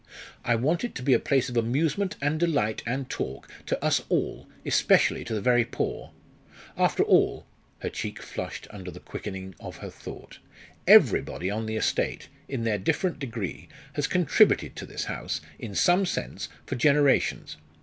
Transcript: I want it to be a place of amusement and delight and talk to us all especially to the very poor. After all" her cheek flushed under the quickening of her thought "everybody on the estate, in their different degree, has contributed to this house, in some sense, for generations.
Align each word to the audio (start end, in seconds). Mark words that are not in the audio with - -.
I 0.43 0.55
want 0.55 0.83
it 0.83 0.95
to 0.95 1.03
be 1.03 1.13
a 1.13 1.19
place 1.19 1.47
of 1.47 1.55
amusement 1.55 2.15
and 2.23 2.39
delight 2.39 2.81
and 2.87 3.07
talk 3.07 3.47
to 3.67 3.79
us 3.85 4.01
all 4.09 4.47
especially 4.65 5.23
to 5.25 5.35
the 5.35 5.41
very 5.41 5.63
poor. 5.63 6.09
After 6.75 7.03
all" 7.03 7.45
her 7.81 7.89
cheek 7.91 8.19
flushed 8.19 8.65
under 8.71 8.89
the 8.89 8.99
quickening 8.99 9.53
of 9.59 9.77
her 9.77 9.91
thought 9.91 10.39
"everybody 10.87 11.51
on 11.51 11.67
the 11.67 11.75
estate, 11.75 12.29
in 12.47 12.63
their 12.63 12.79
different 12.79 13.19
degree, 13.19 13.69
has 13.93 14.07
contributed 14.07 14.75
to 14.77 14.87
this 14.87 15.03
house, 15.03 15.39
in 15.59 15.75
some 15.75 16.07
sense, 16.07 16.49
for 16.65 16.73
generations. 16.73 17.57